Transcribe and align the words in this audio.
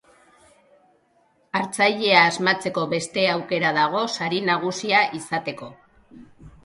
Hartzailea 1.59 2.23
asmatzeko 2.29 2.87
beste 2.95 3.27
aukera 3.37 3.75
dago 3.79 4.03
sari 4.17 4.41
nagusia 4.51 5.03
izateko. 5.21 5.71